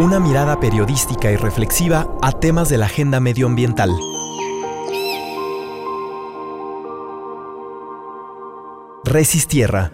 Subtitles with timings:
[0.00, 3.90] Una mirada periodística y reflexiva a temas de la agenda medioambiental.
[9.04, 9.92] Resistierra.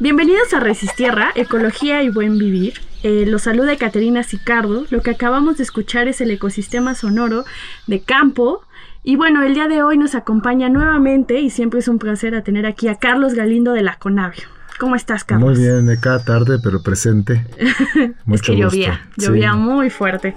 [0.00, 2.91] Bienvenidos a Resistierra, Ecología y Buen Vivir.
[3.02, 4.84] Eh, los saluda Caterina Sicardo.
[4.90, 7.44] Lo que acabamos de escuchar es el ecosistema sonoro
[7.86, 8.62] de campo.
[9.02, 12.44] Y bueno, el día de hoy nos acompaña nuevamente y siempre es un placer a
[12.44, 14.51] tener aquí a Carlos Galindo de la Conavio.
[14.78, 15.58] ¿Cómo estás, Carlos?
[15.58, 17.46] Muy bien, acá tarde, pero presente.
[18.32, 20.34] es que llovía, llovía muy fuerte.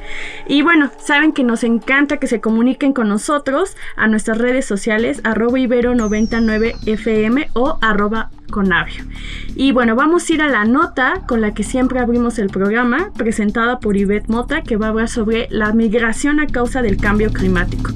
[0.47, 5.21] Y bueno, saben que nos encanta que se comuniquen con nosotros a nuestras redes sociales,
[5.23, 9.03] arroba ibero99fm o arroba conavio.
[9.55, 13.11] Y bueno, vamos a ir a la nota con la que siempre abrimos el programa,
[13.17, 17.31] presentada por Ivette Mota, que va a hablar sobre la migración a causa del cambio
[17.31, 17.91] climático.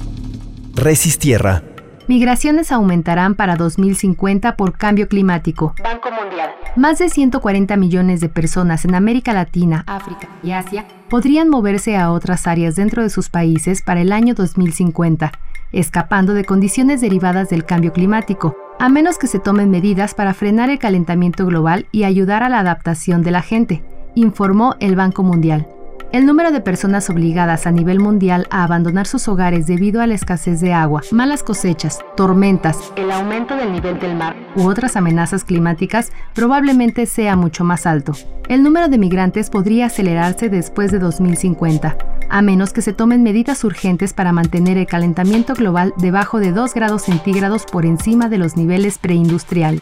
[0.74, 1.62] Resistierra
[2.10, 5.76] Migraciones aumentarán para 2050 por cambio climático.
[5.80, 6.50] Banco Mundial.
[6.74, 12.10] Más de 140 millones de personas en América Latina, África y Asia podrían moverse a
[12.10, 15.30] otras áreas dentro de sus países para el año 2050,
[15.70, 20.68] escapando de condiciones derivadas del cambio climático, a menos que se tomen medidas para frenar
[20.68, 23.84] el calentamiento global y ayudar a la adaptación de la gente,
[24.16, 25.68] informó el Banco Mundial.
[26.12, 30.14] El número de personas obligadas a nivel mundial a abandonar sus hogares debido a la
[30.14, 35.44] escasez de agua, malas cosechas, tormentas, el aumento del nivel del mar u otras amenazas
[35.44, 38.14] climáticas probablemente sea mucho más alto.
[38.48, 41.96] El número de migrantes podría acelerarse después de 2050,
[42.28, 46.74] a menos que se tomen medidas urgentes para mantener el calentamiento global debajo de 2
[46.74, 49.80] grados centígrados por encima de los niveles preindustrial.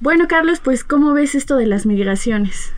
[0.00, 2.72] Bueno, Carlos, pues ¿cómo ves esto de las migraciones?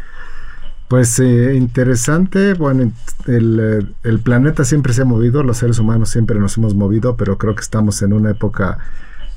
[0.92, 2.92] Pues eh, interesante, bueno,
[3.26, 7.38] el, el, planeta siempre se ha movido, los seres humanos siempre nos hemos movido, pero
[7.38, 8.76] creo que estamos en una época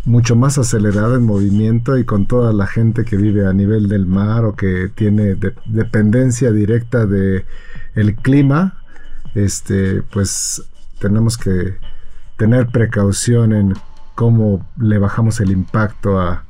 [0.04, 4.06] mucho más acelerada en movimiento y con toda la gente que vive a nivel del
[4.06, 7.46] mar o que tiene dependencia directa de
[7.96, 8.74] el clima,
[9.34, 10.62] este, pues
[11.00, 11.78] tenemos que
[12.36, 13.76] tener precaución en
[14.14, 16.44] cómo le bajamos el impacto a,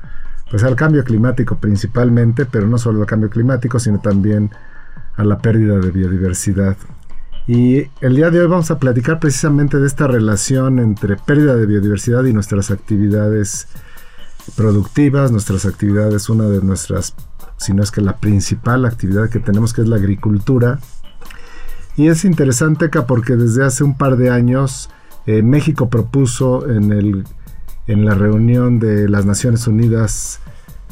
[0.49, 4.49] pues al cambio climático principalmente, pero no solo al cambio climático, sino también
[5.17, 6.77] a la pérdida de biodiversidad.
[7.47, 11.67] Y el día de hoy vamos a platicar precisamente de esta relación entre pérdida de
[11.67, 13.67] biodiversidad y nuestras actividades
[14.55, 17.15] productivas, nuestras actividades, una de nuestras,
[17.57, 20.79] si no es que la principal actividad que tenemos que es la agricultura.
[21.97, 24.89] Y es interesante acá porque desde hace un par de años
[25.27, 27.25] eh, México propuso en, el,
[27.87, 30.39] en la reunión de las Naciones Unidas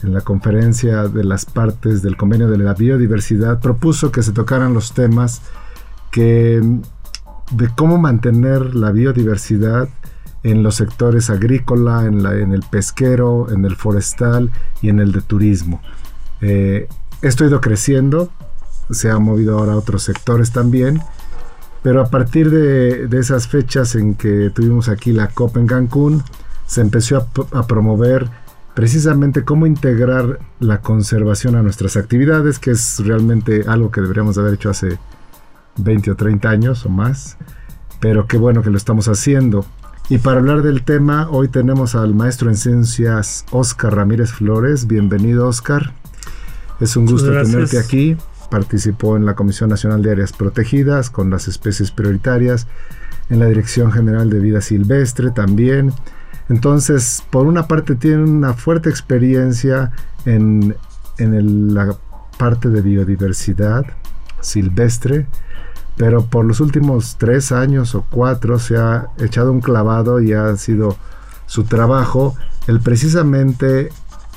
[0.04, 4.74] en la conferencia de las partes del convenio de la biodiversidad, propuso que se tocaran
[4.74, 5.42] los temas
[6.16, 9.90] de cómo mantener la biodiversidad
[10.44, 15.12] en los sectores agrícola, en, la, en el pesquero, en el forestal y en el
[15.12, 15.82] de turismo.
[16.42, 16.88] Eh,
[17.22, 18.30] esto ha ido creciendo,
[18.92, 21.02] se ha movido ahora a otros sectores también,
[21.82, 26.24] pero a partir de, esas fechas en que tuvimos aquí la COP en Cancún,
[26.68, 28.30] se empezó a promover
[28.74, 34.56] precisamente cómo integrar la conservación a nuestras actividades, que es realmente algo que deberíamos haber
[34.56, 34.98] hecho hace
[35.78, 37.38] 20 o 30 años o más,
[38.00, 39.66] pero qué bueno que lo estamos haciendo.
[40.10, 44.86] Y para hablar del tema, hoy tenemos al maestro en ciencias Oscar Ramírez Flores.
[44.86, 45.94] Bienvenido, Oscar.
[46.82, 48.18] Es un gusto tenerte aquí.
[48.52, 52.68] Participó en la Comisión Nacional de Áreas Protegidas con las especies prioritarias,
[53.30, 55.94] en la Dirección General de Vida Silvestre también
[56.50, 59.92] entonces, por una parte tiene una fuerte experiencia
[60.26, 60.76] en,
[61.18, 61.96] la
[62.38, 63.86] parte de biodiversidad
[64.42, 65.28] silvestre,
[65.96, 70.56] pero por los últimos tres años o cuatro se ha echado un clavado y ha
[70.58, 70.98] sido
[71.46, 72.36] su trabajo
[72.68, 73.90] el precisamente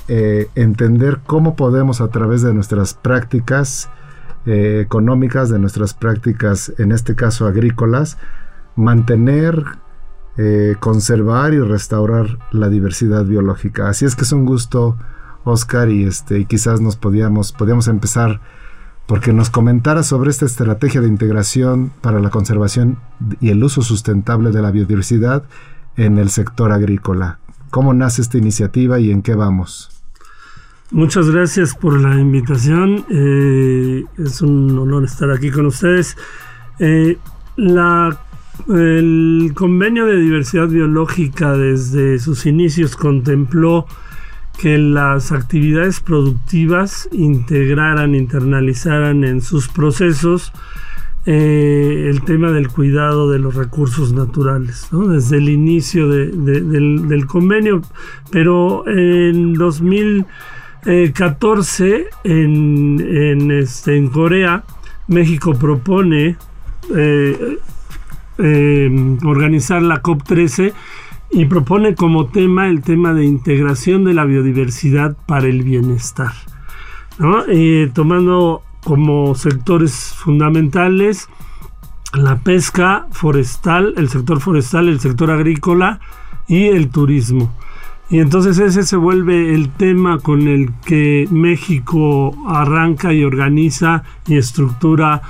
[0.07, 3.89] eh, entender cómo podemos a través de nuestras prácticas
[4.45, 8.17] eh, económicas, de nuestras prácticas, en este caso agrícolas,
[8.75, 9.65] mantener
[10.37, 13.89] eh, conservar y restaurar la diversidad biológica.
[13.89, 14.97] Así es que es un gusto,
[15.43, 18.39] Oscar, y, este, quizás nos podíamos, podíamos empezar
[19.07, 22.99] porque nos comentara sobre esta estrategia de integración para la conservación
[23.39, 25.43] y el uso sustentable de la biodiversidad
[25.95, 27.39] en el sector agrícola.
[27.71, 29.89] ¿Cómo nace esta iniciativa y en qué vamos?
[30.91, 33.05] Muchas gracias por la invitación.
[33.09, 36.15] Eh, es un honor estar aquí con ustedes.
[36.79, 37.17] Eh,
[37.57, 38.17] la
[38.69, 43.87] el convenio de diversidad biológica desde sus inicios contempló
[44.57, 50.51] que las actividades productivas integraran, internalizaran en sus procesos
[51.25, 57.81] eh, el tema del cuidado de los recursos naturales, desde el inicio del, convenio,
[58.31, 64.63] pero en 2014 en, este, en Corea,
[65.09, 66.37] México propone
[66.95, 67.57] eh,
[68.37, 70.73] eh, organizar la COP13
[71.31, 76.33] y propone como tema el tema de integración de la biodiversidad para el bienestar.
[77.93, 81.27] tomando como sectores fundamentales
[82.13, 85.99] la pesca forestal, el sector forestal, el sector agrícola
[86.47, 87.53] y el turismo.
[88.09, 94.37] Y entonces ese se vuelve el tema con el que México arranca y organiza y
[94.37, 95.21] estructura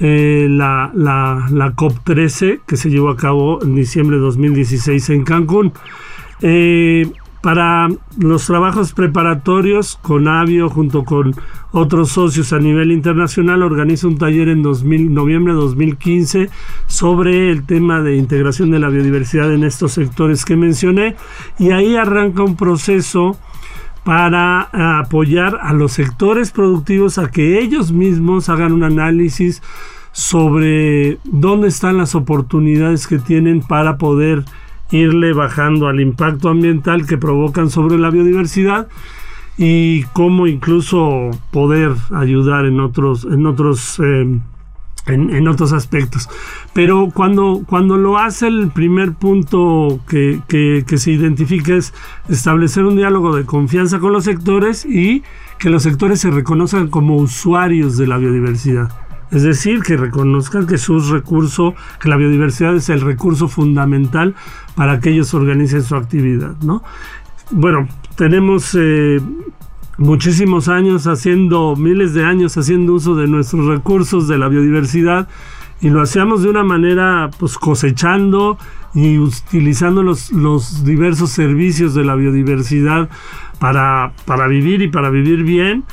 [0.00, 5.72] eh, la, la, COP13 que se llevó a cabo en diciembre de 2016 en Cancún.
[6.40, 7.10] Eh,
[7.42, 11.34] para los trabajos preparatorios, Conavio junto con
[11.70, 16.50] otros socios a nivel internacional organiza un taller en noviembre de 2015
[16.88, 21.14] sobre el tema de integración de la biodiversidad en estos sectores que mencioné
[21.58, 23.36] y ahí arranca un proceso
[24.08, 24.70] para
[25.00, 29.62] apoyar a los sectores productivos a que ellos mismos hagan un análisis
[30.12, 34.46] sobre dónde están las oportunidades que tienen para poder
[34.90, 38.88] irle bajando al impacto ambiental que provocan sobre la biodiversidad
[39.58, 44.40] y cómo incluso poder ayudar en otros en otros eh,
[45.14, 46.28] en, otros aspectos.
[46.72, 51.94] Pero cuando, cuando lo hace el primer punto que, se identifica es
[52.28, 55.22] establecer un diálogo de confianza con los sectores y
[55.58, 58.90] que los sectores se reconozcan como usuarios de la biodiversidad.
[59.30, 64.34] Es decir, que reconozcan que su recurso, que la biodiversidad es el recurso fundamental
[64.74, 66.82] para que ellos organicen su actividad, ¿no?
[67.50, 69.20] Bueno, tenemos eh,
[69.98, 75.28] muchísimos años haciendo, miles de años haciendo uso de nuestros recursos, de la biodiversidad,
[75.80, 78.58] y lo hacíamos de una manera, pues cosechando
[78.94, 83.08] y utilizando los, los diversos servicios de la biodiversidad
[83.58, 85.84] para, para vivir y para vivir bien.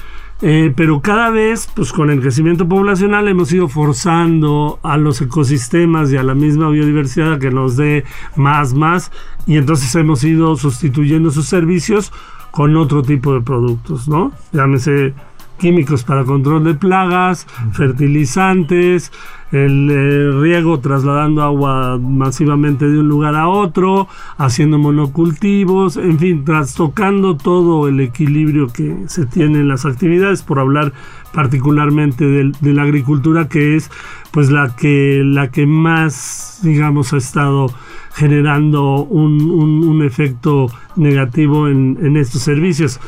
[0.42, 6.12] Eh, pero cada vez, pues con el crecimiento poblacional hemos ido forzando a los ecosistemas
[6.12, 8.04] y a la misma biodiversidad a que nos dé
[8.36, 9.12] más, más,
[9.48, 12.12] y entonces hemos ido sustituyendo sus servicios
[12.56, 14.32] con otro tipo de productos, ¿no?
[14.54, 15.14] Llámese
[15.58, 19.12] químicos para control de plagas, fertilizantes,
[19.52, 24.08] el eh, riego trasladando agua masivamente de un lugar a otro,
[24.38, 30.60] haciendo monocultivos, en fin, trastocando todo el equilibrio que se tiene en las actividades, por
[30.60, 30.94] hablar
[31.34, 33.92] particularmente de, la agricultura, que es
[34.32, 37.68] pues la que, la que más, digamos, ha estado
[38.16, 43.00] generando un, efecto negativo en, en estos servicios.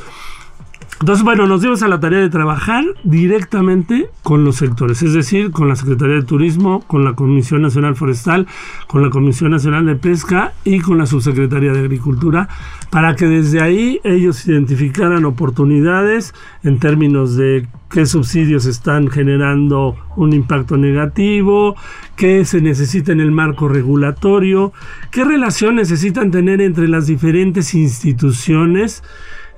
[1.00, 5.52] Entonces, bueno, nos dimos a la tarea de trabajar directamente con los sectores, es decir,
[5.52, 8.48] con la Secretaría de Turismo, con la Comisión Nacional Forestal,
[8.88, 12.50] con la Comisión Nacional de Pesca y con la Subsecretaría de Agricultura,
[12.90, 16.34] para que desde ahí ellos identificaran oportunidades
[16.64, 21.76] en términos de qué subsidios están generando un impacto negativo,
[22.16, 24.74] qué se necesita en el marco regulatorio,
[25.12, 29.04] qué relación necesitan tener entre las diferentes instituciones,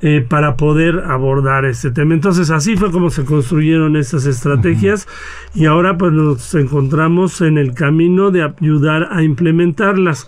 [0.01, 2.13] eh, para poder abordar este tema.
[2.13, 5.07] Entonces así fue como se construyeron estas estrategias
[5.53, 10.27] y ahora pues nos encontramos en el camino de ayudar a implementarlas.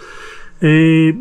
[0.63, 1.17] Eh,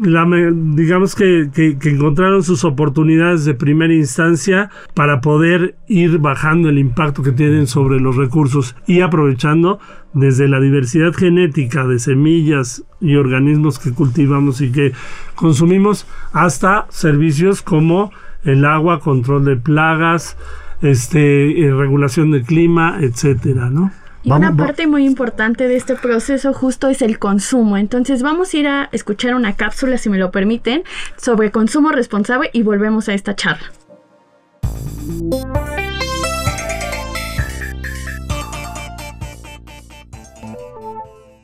[0.74, 1.48] digamos que,
[1.84, 8.00] encontraron sus oportunidades de primera instancia para poder ir bajando el impacto que tienen sobre
[8.00, 9.78] los recursos y aprovechando
[10.12, 14.92] desde la diversidad genética de semillas y organismos que cultivamos y que
[15.36, 18.12] consumimos hasta servicios como
[18.44, 20.36] el agua, control de plagas,
[20.82, 23.92] este, eh, regulación del clima, etcétera, ¿no?
[24.22, 27.78] Y una parte muy importante de este proceso justo es el consumo.
[27.78, 30.82] Entonces vamos a ir a escuchar una cápsula, si me lo permiten,
[31.16, 33.72] sobre consumo responsable y volvemos a esta charla.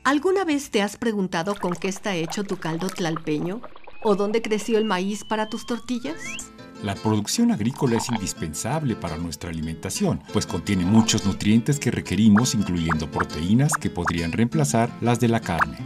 [0.04, 3.60] ¿Alguna vez te has preguntado con qué está hecho tu caldo tlalpeño?
[4.02, 6.52] ¿O dónde creció el maíz para tus tortillas?
[6.82, 13.10] La producción agrícola es indispensable para nuestra alimentación, pues contiene muchos nutrientes que requerimos, incluyendo
[13.10, 15.78] proteínas que podrían reemplazar las de la carne.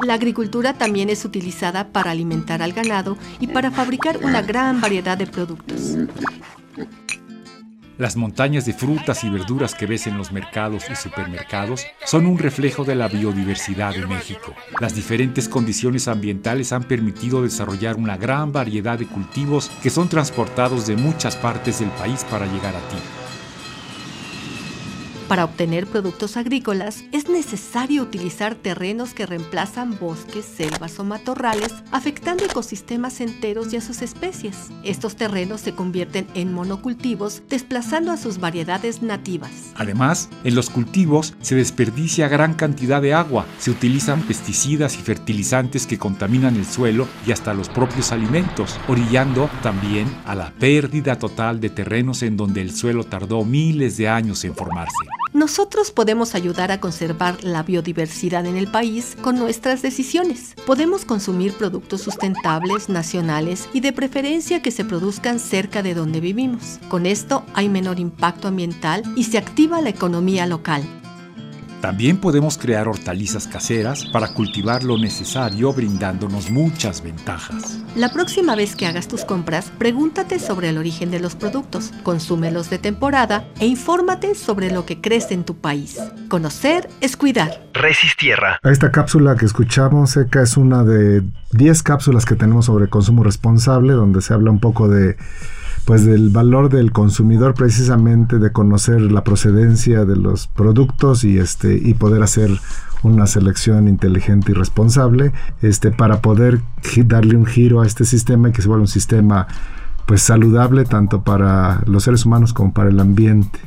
[0.00, 5.16] La agricultura también es utilizada para alimentar al ganado y para fabricar una gran variedad
[5.16, 5.96] de productos.
[7.98, 12.38] Las montañas de frutas y verduras que ves en los mercados y supermercados son un
[12.38, 14.54] reflejo de la biodiversidad de México.
[14.80, 20.86] Las diferentes condiciones ambientales han permitido desarrollar una gran variedad de cultivos que son transportados
[20.86, 23.21] de muchas partes del país para llegar a ti.
[25.32, 32.44] Para obtener productos agrícolas es necesario utilizar terrenos que reemplazan bosques, selvas o matorrales, afectando
[32.44, 34.68] ecosistemas enteros y a sus especies.
[34.84, 39.72] Estos terrenos se convierten en monocultivos, desplazando a sus variedades nativas.
[39.74, 45.86] Además, en los cultivos se desperdicia gran cantidad de agua, se utilizan pesticidas y fertilizantes
[45.86, 51.58] que contaminan el suelo y hasta los propios alimentos, orillando también a la pérdida total
[51.58, 54.92] de terrenos en donde el suelo tardó miles de años en formarse.
[55.32, 60.54] Nosotros podemos ayudar a conservar la biodiversidad en el país con nuestras decisiones.
[60.66, 66.78] Podemos consumir productos sustentables, nacionales y de preferencia que se produzcan cerca de donde vivimos.
[66.88, 71.01] Con esto hay menor impacto ambiental y se activa la economía local.
[71.82, 77.80] También podemos crear hortalizas caseras para cultivar lo necesario brindándonos muchas ventajas.
[77.96, 82.70] La próxima vez que hagas tus compras, pregúntate sobre el origen de los productos, consúmelos
[82.70, 85.98] de temporada e infórmate sobre lo que crece en tu país.
[86.28, 87.66] Conocer es cuidar.
[87.72, 88.60] Resistierra.
[88.62, 93.94] Esta cápsula que escuchamos, Eka, es una de 10 cápsulas que tenemos sobre consumo responsable,
[93.94, 95.16] donde se habla un poco de
[95.84, 101.76] pues del valor del consumidor precisamente de conocer la procedencia de los productos y este
[101.76, 102.50] y poder hacer
[103.02, 106.60] una selección inteligente y responsable este para poder
[107.04, 109.48] darle un giro a este sistema y que se vuelva un sistema
[110.06, 113.58] pues saludable tanto para los seres humanos como para el ambiente.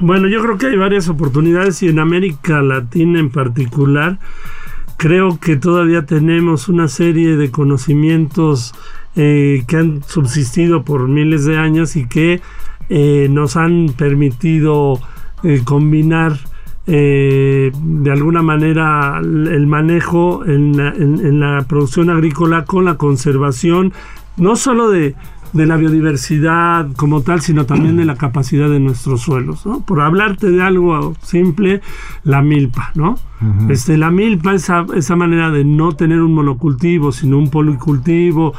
[0.00, 4.18] Bueno, yo creo que hay varias oportunidades y en América Latina en particular
[4.96, 8.74] creo que todavía tenemos una serie de conocimientos
[9.20, 12.40] eh, que han subsistido por miles de años y que
[12.88, 15.00] eh, nos han permitido
[15.42, 16.38] eh, combinar
[16.86, 23.92] de alguna manera el manejo en la, producción agrícola con la conservación,
[24.38, 25.14] no solo de,
[25.52, 29.64] la biodiversidad como tal, sino también de la capacidad de nuestros suelos.
[29.86, 31.80] Por hablarte de algo simple,
[32.24, 33.16] la milpa, ¿no?
[33.68, 38.52] este, la milpa, esa, esa manera de no tener un monocultivo, sino un policultivo,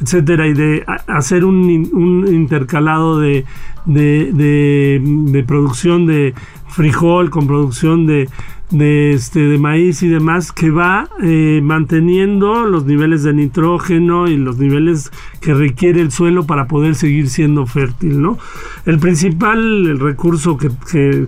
[0.00, 0.84] etcétera, y de
[1.14, 3.44] hacer un, intercalado de,
[3.86, 6.34] de, producción de
[6.68, 8.28] frijol con producción de,
[8.70, 14.36] de, este, de maíz y demás que va eh, manteniendo los niveles de nitrógeno y
[14.36, 18.20] los niveles que requiere el suelo para poder seguir siendo fértil.
[18.20, 18.38] ¿no?
[18.86, 20.70] El principal recurso que,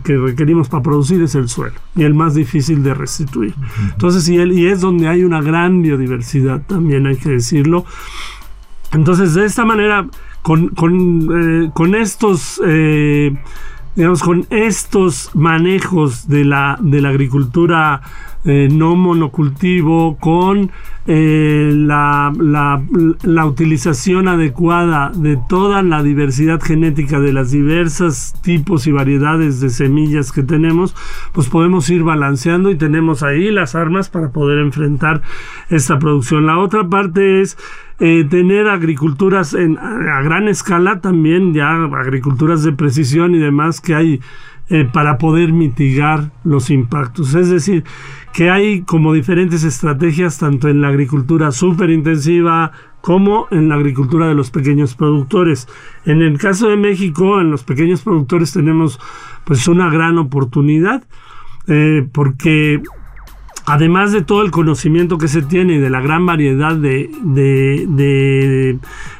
[0.05, 3.55] requerimos para producir es el suelo y el más difícil de restituir.
[3.93, 7.85] Entonces, y, y es donde hay una gran biodiversidad también, hay que decirlo.
[8.97, 10.07] Entonces, de esta manera,
[10.41, 13.37] con, con, eh, estos, eh,
[13.95, 18.01] digamos, con estos manejos de la, de la agricultura
[18.47, 20.71] eh, no monocultivo, con
[21.09, 28.93] eh, la, la, utilización adecuada de toda la diversidad genética de las diversas tipos y
[28.93, 30.97] variedades de semillas que tenemos,
[31.33, 35.23] pues podemos ir balanceando y tenemos ahí las armas para poder enfrentar
[35.69, 36.47] esta producción.
[36.47, 37.57] La otra parte es
[37.99, 44.21] eh, tener agriculturas a gran escala también, ya agriculturas de precisión y demás que hay
[44.93, 47.35] para poder mitigar los impactos.
[47.35, 47.85] Es decir,
[48.33, 54.27] que hay como diferentes estrategias tanto en la agricultura súper intensiva como en la agricultura
[54.27, 55.69] de los pequeños productores.
[56.05, 58.99] En el caso de México, en los pequeños productores tenemos
[59.45, 61.05] pues una gran oportunidad
[61.69, 62.83] eh, porque
[63.67, 67.11] además de todo el conocimiento que se tiene y de la gran variedad de,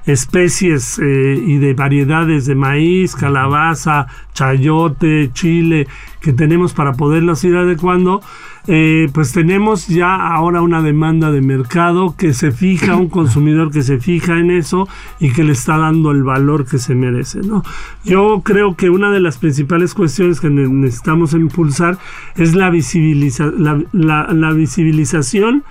[0.07, 5.89] especies eh, y de variedades de maíz, calabaza, chayote, chile
[6.21, 8.23] que tenemos para poderlos ir adecuando,
[8.69, 13.83] eh, pues tenemos ya ahora una demanda de mercado que se fija, un consumidor que
[13.83, 14.89] se fija en eso
[15.21, 17.41] y que le está dando el valor que se merece.
[17.41, 17.63] ¿no?
[18.05, 21.99] Yo creo que una de las principales cuestiones que necesitamos impulsar
[22.35, 22.73] es la,
[23.93, 25.63] la, visibilización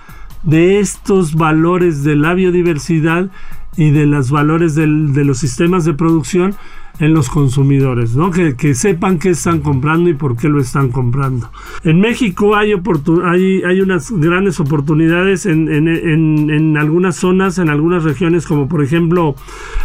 [0.42, 3.30] de estos valores de la biodiversidad
[3.76, 6.54] y de los valores de los sistemas de producción
[6.98, 8.30] en los consumidores, ¿no?
[8.30, 11.50] Que, sepan qué están comprando y por qué lo están comprando.
[11.84, 12.72] En México hay,
[13.24, 19.34] hay, hay unas grandes oportunidades en, en, algunas zonas, en algunas regiones, como por ejemplo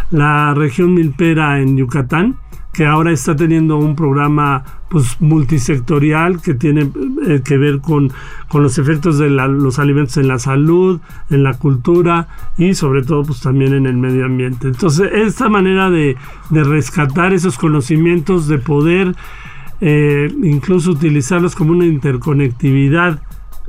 [0.09, 2.37] la región milpera en Yucatán,
[2.73, 6.89] que ahora está teniendo un programa pues multisectorial que tiene
[7.27, 8.11] eh, que ver con,
[8.49, 10.99] con, los efectos de los alimentos en la salud,
[11.29, 14.67] en la cultura y sobre todo pues también en el medio ambiente.
[14.67, 16.17] Entonces esta manera de,
[16.49, 19.15] de rescatar esos conocimientos, de poder
[19.81, 23.19] eh, incluso utilizarlos como una interconectividad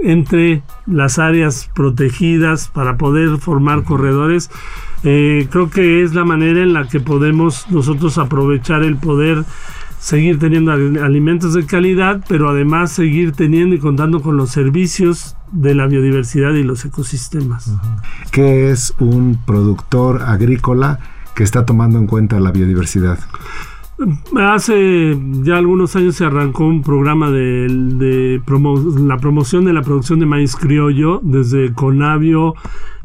[0.03, 4.51] entre las áreas protegidas para poder formar corredores,
[5.05, 9.45] eh, creo que es la manera en la que podemos nosotros aprovechar el poder
[10.03, 15.77] seguir teniendo alimentos de calidad, pero además seguir teniendo y contando con los servicios de
[15.77, 17.73] la biodiversidad y los ecosistemas.
[18.33, 20.99] ¿Qué es un productor agrícola
[21.37, 23.19] que está tomando en cuenta la biodiversidad?
[24.37, 28.41] Hace ya algunos años se arrancó un programa de,
[28.99, 32.55] la promoción de la producción de maíz criollo desde Conavio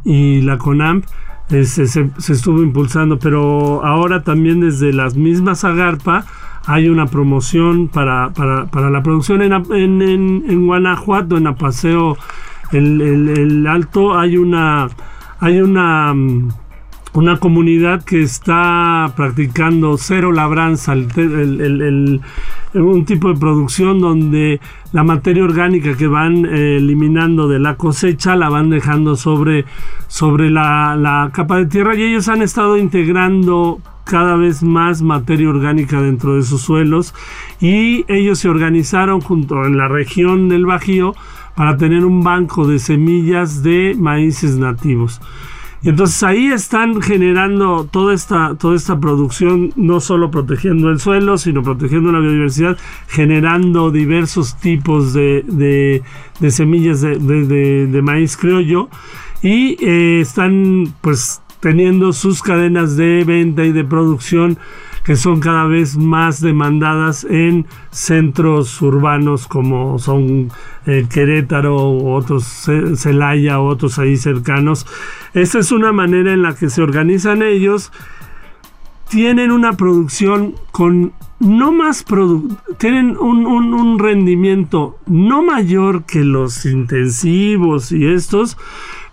[0.03, 1.05] y la CONAMP.
[1.49, 6.25] se, estuvo impulsando, pero ahora también desde las mismas Agarpa
[6.65, 12.17] hay una promoción para, la producción en, en, Guanajuato, en Apaseo
[12.71, 14.89] el, el Alto, hay una,
[15.39, 16.49] hay una mm,
[17.17, 22.21] una comunidad que está practicando cero labranza, un
[23.07, 28.49] tipo de producción donde la materia orgánica que van eh, eliminando de la cosecha la
[28.49, 29.65] van dejando sobre,
[30.07, 35.49] sobre la, la capa de tierra y ellos han estado integrando cada vez más materia
[35.49, 37.15] orgánica dentro de sus suelos
[37.59, 41.15] y ellos se organizaron junto en la región del Bajío
[41.55, 45.19] para tener un banco de semillas de maíces nativos.
[45.83, 51.37] Y entonces ahí están generando toda esta, toda esta producción, no solo protegiendo el suelo,
[51.37, 56.03] sino protegiendo la biodiversidad, generando diversos tipos de,
[56.49, 58.89] semillas de, maíz criollo.
[59.43, 64.57] Y eh, están pues teniendo sus cadenas de venta y de producción
[65.07, 70.51] que son cada vez más demandadas en centros urbanos como son
[70.85, 74.85] eh, Querétaro otros Celaya otros ahí cercanos.
[75.33, 77.93] Esta es una manera en la que se organizan ellos.
[79.07, 82.03] Tienen una producción con no más
[82.77, 88.57] tienen un, un, rendimiento no mayor que los intensivos y estos,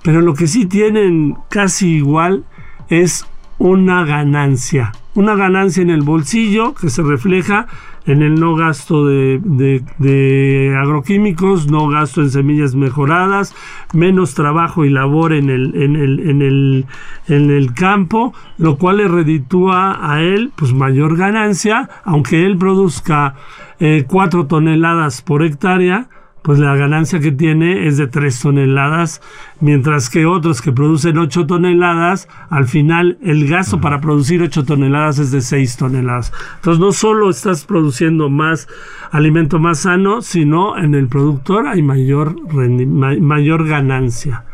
[0.03, 2.45] pero lo que sí tienen casi igual
[2.89, 3.27] es
[3.59, 7.67] una ganancia una ganancia en el bolsillo que se refleja
[8.07, 13.55] en el no gasto de, agroquímicos, no gasto en semillas mejoradas,
[13.95, 16.87] menos trabajo y labor en el, en el, en el,
[17.29, 23.37] en el campo, lo cual le reditúa a él pues mayor ganancia, aunque él produzca
[23.81, 26.09] eh, 4 toneladas por hectárea,
[26.45, 29.23] pues la ganancia que tiene es de 3 toneladas,
[29.61, 35.19] mientras que otros que producen 8 toneladas, al final el gasto para producir 8 toneladas
[35.19, 36.35] es de 6 toneladas.
[36.57, 38.69] Entonces no solo estás produciendo más
[39.11, 44.45] alimento más sano, sino en el productor hay mayor, mayor ganancia.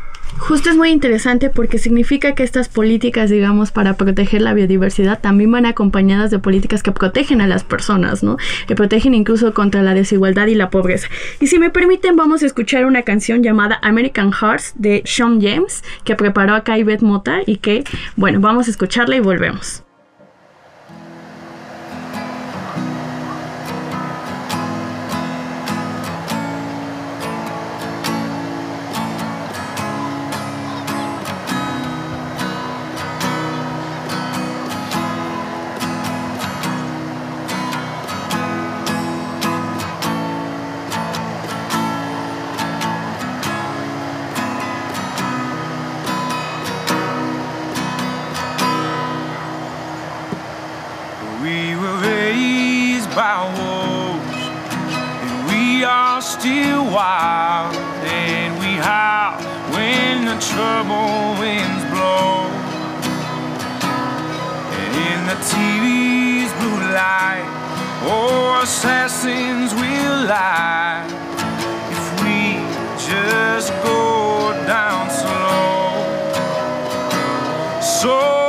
[0.41, 5.51] Justo es muy interesante porque significa que estas políticas, digamos, para proteger la biodiversidad también
[5.51, 8.37] van acompañadas de políticas que protegen a las personas, ¿no?
[8.65, 11.07] Que protegen incluso contra la desigualdad y la pobreza.
[11.39, 15.83] Y si me permiten, vamos a escuchar una canción llamada American Hearts de Sean James,
[16.03, 17.83] que preparó acá Ivette Mota y que,
[18.15, 19.83] bueno, vamos a escucharla y volvemos.
[57.01, 57.73] wild
[58.05, 59.33] and we howl
[59.73, 62.45] when the trouble winds blow.
[64.79, 67.49] And in the TV's blue light,
[68.05, 71.01] oh, assassins will lie
[71.95, 72.39] if we
[73.09, 74.01] just go
[74.73, 75.81] down slow.
[77.81, 78.40] So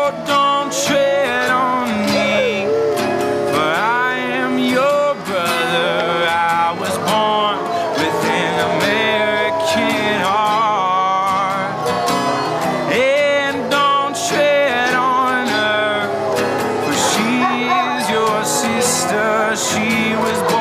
[20.22, 20.51] was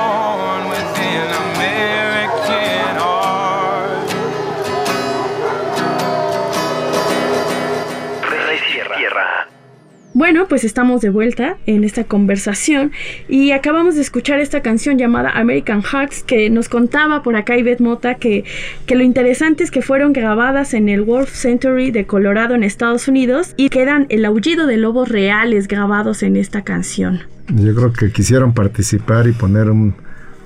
[10.22, 12.92] bueno, pues estamos de vuelta en esta conversación
[13.28, 17.80] y acabamos de escuchar esta canción llamada American Hearts que nos contaba por acá Ivette
[17.80, 18.46] Mota que,
[18.86, 23.08] que lo interesante es que fueron grabadas en el Wolf Century de Colorado en Estados
[23.08, 27.22] Unidos y quedan el aullido de lobos reales grabados en esta canción.
[27.56, 29.96] Yo creo que quisieron participar y poner un,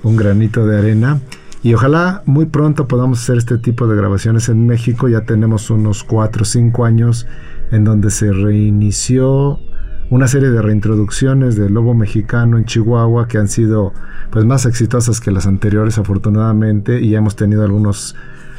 [0.02, 1.20] un granito de arena.
[1.62, 5.06] Y ojalá muy pronto podamos hacer este tipo de grabaciones en México.
[5.06, 7.26] Ya tenemos unos 4 o 5 años
[7.70, 9.60] en donde se reinició
[10.08, 13.92] una serie de reintroducciones del lobo mexicano en Chihuahua que han sido
[14.30, 18.14] pues más exitosas que las anteriores afortunadamente y hemos tenido algunos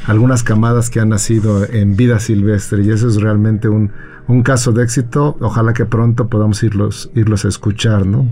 [0.06, 3.92] algunas camadas que han nacido en vida silvestre y eso es realmente un,
[4.28, 5.38] un caso de éxito.
[5.42, 8.26] Ojalá que pronto podamos irlos, irlos a escuchar, ¿no?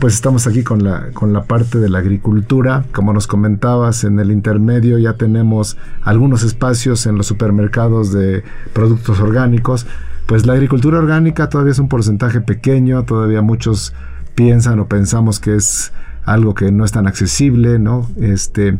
[0.00, 2.84] Pues estamos aquí con la, con la parte de la agricultura.
[2.92, 9.20] Como nos comentabas, en el intermedio ya tenemos algunos espacios en los supermercados de productos
[9.20, 9.86] orgánicos.
[10.28, 13.92] Pues la agricultura orgánica todavía es un porcentaje pequeño, todavía muchos
[14.36, 15.92] piensan o pensamos que es
[16.24, 18.08] algo que no es tan accesible, ¿no?
[18.20, 18.78] Este,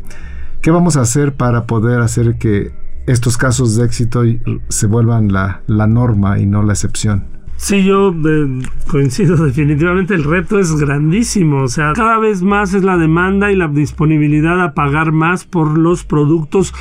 [0.62, 2.72] ¿Qué vamos a hacer para poder hacer que
[3.08, 4.22] estos casos de éxito
[4.68, 7.24] se vuelvan la, la norma y no la excepción.
[7.56, 12.84] Sí, yo eh, coincido definitivamente, el reto es grandísimo, o sea, cada vez más es
[12.84, 16.74] la demanda y la disponibilidad a pagar más por los productos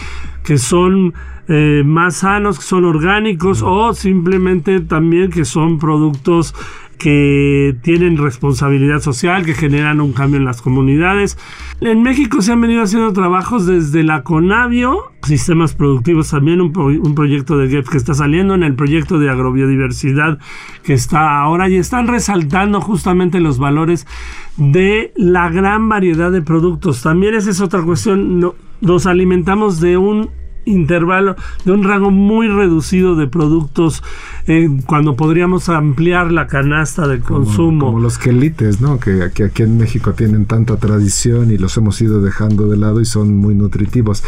[0.43, 1.13] que son
[1.47, 6.53] eh, más sanos, que son orgánicos o simplemente también que son productos
[6.97, 11.37] que tienen responsabilidad social, que generan un cambio en las comunidades.
[11.79, 16.73] En México se han venido haciendo trabajos desde la Conavio, sistemas productivos también, un,
[17.15, 20.39] proyecto de GEP que está saliendo, en el proyecto de agrobiodiversidad
[20.83, 24.07] que está ahora y están resaltando justamente los valores
[24.57, 27.03] de la gran variedad de productos.
[27.03, 30.29] También esa es otra cuestión, nos alimentamos de un
[30.67, 34.03] intervalo, de un rango muy reducido de productos
[34.47, 37.87] eh, cuando podríamos ampliar la canasta de consumo.
[37.87, 38.99] Como los quelites, ¿no?
[38.99, 43.01] Que, que, aquí en México tienen tanta tradición y los hemos ido dejando de lado
[43.01, 44.23] y son muy nutritivos.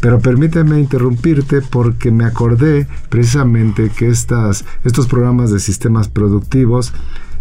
[0.00, 6.92] Pero permíteme interrumpirte porque me acordé precisamente que estas, estos programas de sistemas productivos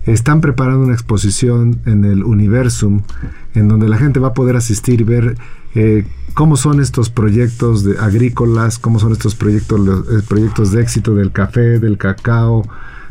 [0.06, 3.02] están preparando una exposición en el Universum
[3.54, 5.38] en donde la gente va a poder asistir y ver
[5.76, 11.16] eh, cómo son estos proyectos de agrícolas, cómo son estos proyectos, eh, proyectos de éxito
[11.16, 12.64] del café, del cacao,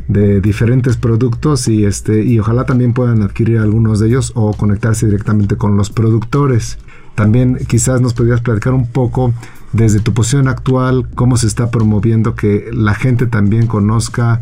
[0.09, 5.07] de diferentes productos y este y ojalá también puedan adquirir algunos de ellos o conectarse
[5.07, 6.79] directamente con los productores.
[7.15, 9.33] También quizás nos podrías platicar un poco
[9.73, 14.41] desde tu posición actual cómo se está promoviendo que la gente también conozca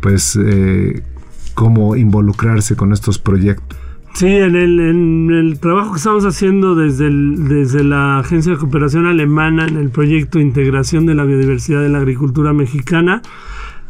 [0.00, 1.02] pues eh,
[1.54, 3.78] cómo involucrarse con estos proyectos.
[4.14, 9.66] Sí, en el, en trabajo que estamos haciendo desde, desde la Agencia de Cooperación Alemana
[9.66, 13.22] en el proyecto Integración de la Biodiversidad de la Agricultura Mexicana,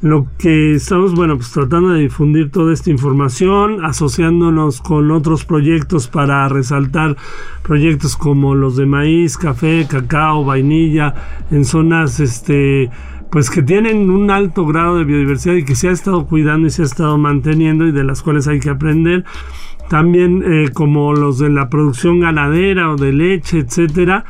[0.03, 6.09] lo que estamos, bueno, pues tratando de difundir toda esta información, asociándonos con otros proyectos
[6.09, 7.17] para resaltar
[7.63, 11.15] proyectos como los de maíz, café, cacao, vainilla,
[11.51, 12.91] en zonas, este,
[13.31, 16.71] pues que tienen un alto grado de biodiversidad y que se ha estado cuidando y
[16.71, 19.25] se ha estado manteniendo y de las cuales hay que aprender
[19.89, 24.25] también eh, como los de la producción ganadera o de leche, etcétera.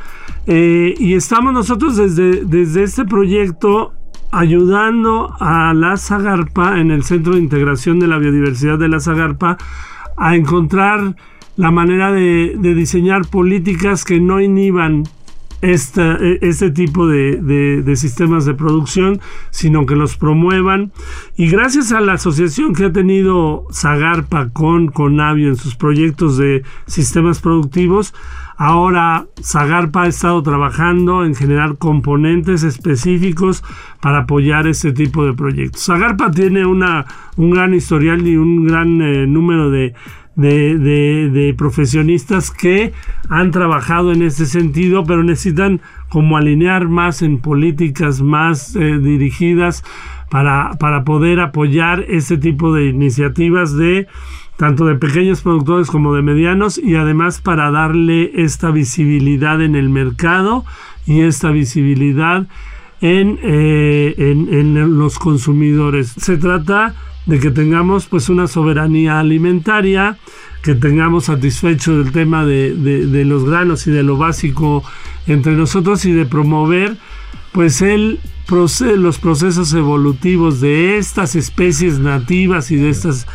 [0.47, 3.93] Eh, y estamos nosotros desde, desde este proyecto
[4.31, 9.57] ayudando a la Zagarpa en el Centro de Integración de la Biodiversidad de la Zagarpa
[10.17, 11.15] a encontrar
[11.57, 15.03] la manera de, de diseñar políticas que no inhiban
[15.61, 19.19] este tipo de, sistemas de producción,
[19.49, 20.91] sino que los promuevan.
[21.37, 26.63] Y gracias a la asociación que ha tenido Zagarpa con Conavio en sus proyectos de
[26.87, 28.13] sistemas productivos,
[28.57, 33.63] ahora Zagarpa ha estado trabajando en generar componentes específicos
[34.01, 35.85] para apoyar este tipo de proyectos.
[35.85, 37.05] Zagarpa tiene una,
[37.37, 39.93] un gran historial y un gran eh, número de
[40.35, 42.93] de, profesionistas que
[43.29, 49.83] han trabajado en ese sentido, pero necesitan como alinear más en políticas más eh, dirigidas
[50.29, 54.07] para, para poder apoyar ese tipo de iniciativas de
[54.57, 59.89] tanto de pequeños productores como de medianos y además para darle esta visibilidad en el
[59.89, 60.65] mercado
[61.07, 62.47] y esta visibilidad
[63.01, 66.13] en, eh, en los consumidores.
[66.15, 66.93] Se trata
[67.25, 70.17] de que tengamos pues una soberanía alimentaria,
[70.63, 74.83] que tengamos satisfecho el tema de, de, los granos y de lo básico
[75.27, 76.97] entre nosotros y de promover
[77.51, 78.19] pues el
[78.51, 83.25] los procesos evolutivos de estas especies nativas y de estas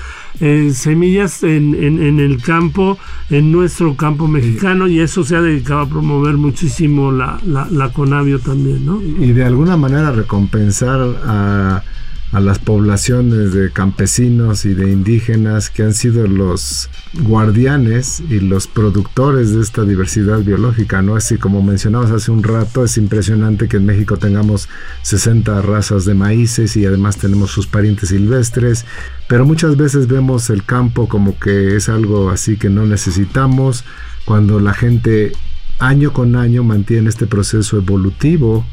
[0.41, 2.99] eh, semillas en, en, el campo,
[3.31, 7.89] en nuestro campo mexicano, y eso se ha dedicado a promover muchísimo la, la, la
[7.95, 9.01] Conavio también, ¿no?
[9.01, 11.83] Y de alguna manera recompensar a
[12.33, 16.91] a las poblaciones de campesinos y de indígenas que han sido los
[17.23, 21.15] guardianes y los productores de esta diversidad biológica, ¿no?
[21.17, 24.69] Así como mencionabas hace un rato, es impresionante que en México tengamos
[25.03, 28.85] 60 razas de maíces y además tenemos sus parientes silvestres,
[29.29, 33.85] pero muchas veces vemos el campo como que es algo así que no necesitamos,
[34.25, 35.33] cuando la gente
[35.79, 38.67] año con año mantiene este proceso evolutivo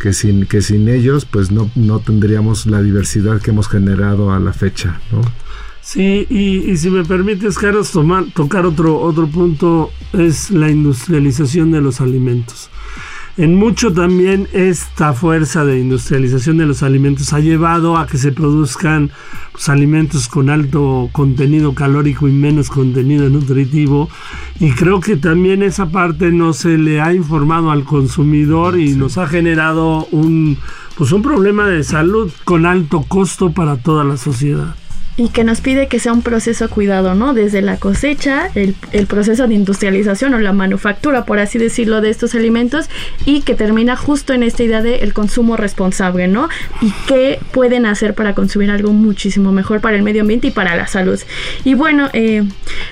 [0.00, 4.38] que sin, que sin ellos pues no, no tendríamos la diversidad que hemos generado a
[4.38, 5.00] la fecha.
[5.12, 5.22] ¿no?
[5.86, 11.80] Sí, y, si me permites, Carlos, tomar, tocar otro, otro punto, es la industrialización de
[11.80, 12.70] los alimentos.
[13.38, 18.32] En mucho también esta fuerza de industrialización de los alimentos ha llevado a que se
[18.32, 19.10] produzcan
[19.52, 24.08] pues, alimentos con alto contenido calórico y menos contenido nutritivo.
[24.58, 29.18] Y creo que también esa parte no se le ha informado al consumidor y nos
[29.18, 30.56] ha generado un,
[30.96, 34.74] pues un problema de salud con alto costo para toda la sociedad
[35.16, 37.32] y que nos pide que sea un proceso cuidado, ¿no?
[37.32, 38.74] Desde la cosecha, el,
[39.06, 42.90] proceso de industrialización o la manufactura, por así decirlo, de estos alimentos
[43.24, 46.48] y que termina justo en esta idea del consumo responsable, ¿no?
[46.82, 50.76] Y qué pueden hacer para consumir algo muchísimo mejor para el medio ambiente y para
[50.76, 51.18] la salud.
[51.64, 52.44] Y bueno, eh,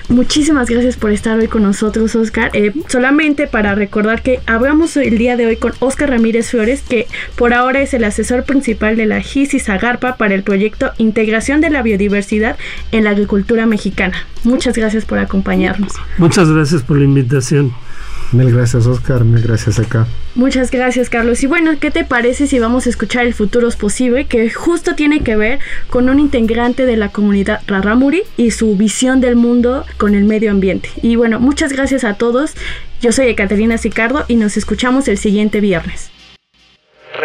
[0.09, 2.49] muchísimas gracias por estar hoy con nosotros, Oscar.
[2.53, 7.07] Eh, solamente para recordar que hablamos el día de hoy con Oscar Ramírez Flores, que
[7.35, 11.69] por ahora es el asesor principal de la GISIS Agarpa para el proyecto Integración de
[11.69, 12.14] la Biodiversidad
[12.91, 14.17] en la agricultura mexicana.
[14.43, 15.93] Muchas gracias por acompañarnos.
[16.17, 17.73] Muchas gracias por la invitación.
[18.31, 20.07] Mil gracias Oscar, mil gracias acá.
[20.33, 21.43] Muchas gracias Carlos.
[21.43, 24.25] Y bueno, ¿qué te parece si vamos a escuchar El futuro es posible?
[24.25, 29.21] Que justo tiene que ver con un integrante de la comunidad Raramuri y su visión
[29.21, 30.89] del mundo con el medio ambiente.
[31.01, 32.55] Y bueno, muchas gracias a todos.
[33.01, 36.14] Yo soy Ekaterina Sicardo y nos escuchamos el siguiente viernes.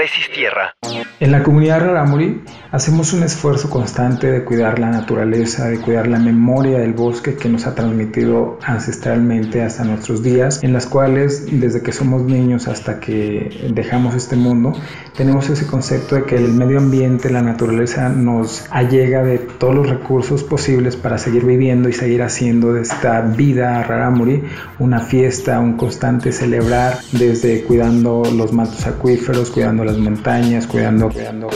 [0.01, 0.75] Resistierra.
[1.21, 6.19] En la comunidad Raramuri hacemos un esfuerzo constante de cuidar la naturaleza, de cuidar la
[6.19, 11.83] memoria del bosque que nos ha transmitido ancestralmente hasta nuestros días, en las cuales desde
[11.83, 14.73] que somos niños hasta que dejamos este mundo,
[15.15, 19.91] tenemos ese concepto de que el medio ambiente, la naturaleza nos allega de todos los
[19.91, 24.45] recursos posibles para seguir viviendo y seguir haciendo de esta vida Raramuri
[24.79, 31.49] una fiesta, un constante celebrar, desde cuidando los mantos acuíferos, cuidando las montañas, cuidando, cuidando,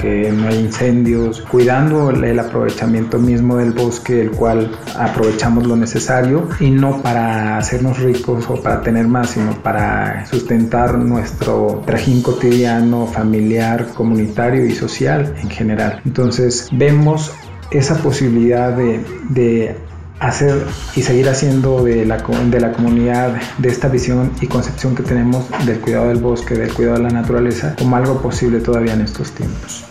[0.00, 6.48] que no hay incendios, cuidando el aprovechamiento mismo del bosque, el cual aprovechamos lo necesario
[6.60, 13.06] y no para hacernos ricos o para tener más, sino para sustentar nuestro trajín cotidiano,
[13.06, 16.00] familiar, comunitario y social en general.
[16.04, 17.32] Entonces vemos
[17.70, 19.74] esa posibilidad de
[20.20, 25.02] hacer y seguir haciendo de la, de la comunidad, de esta visión y concepción que
[25.02, 29.00] tenemos del cuidado del bosque, del cuidado de la naturaleza, como algo posible todavía en
[29.00, 29.84] estos tiempos.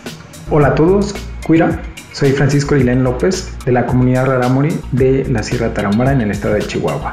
[0.48, 1.14] Hola a todos,
[1.46, 1.82] Cuira.
[2.12, 6.54] Soy Francisco Ilén López de la comunidad Raramuri de la Sierra Tarahumara en el estado
[6.54, 7.12] de Chihuahua.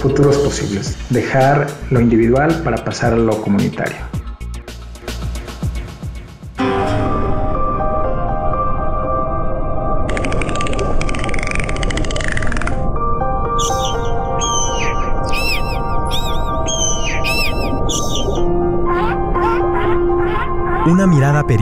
[0.00, 0.96] Futuros posibles.
[1.10, 4.15] Dejar lo individual para pasar a lo comunitario.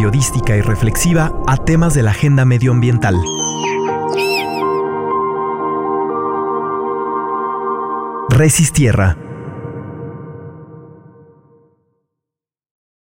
[0.05, 3.17] Periodística y reflexiva a temas de la agenda medioambiental.
[8.29, 9.17] Resistierra